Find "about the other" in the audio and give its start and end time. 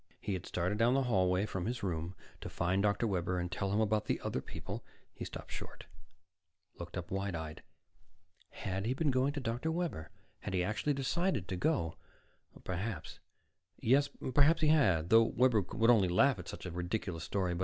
3.79-4.41